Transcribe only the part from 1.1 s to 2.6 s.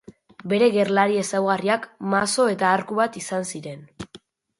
ezaugarriak, mazo